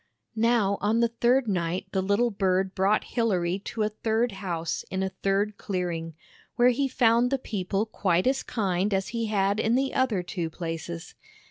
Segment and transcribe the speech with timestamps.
[0.35, 5.03] Now on the third night the little bird brought Hilary to a third house in
[5.03, 6.15] a third clearing,
[6.55, 10.49] where he found the people quite as kind as he had in the other two
[10.49, 11.13] places.